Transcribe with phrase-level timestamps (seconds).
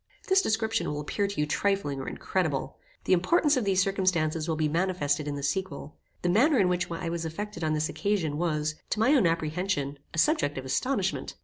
[0.29, 2.79] This description will appear to you trifling or incredible.
[3.03, 5.95] The importance of these circumstances will be manifested in the sequel.
[6.23, 9.99] The manner in which I was affected on this occasion, was, to my own apprehension,
[10.11, 11.35] a subject of astonishment.